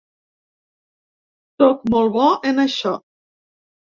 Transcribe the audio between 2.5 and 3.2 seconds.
en això.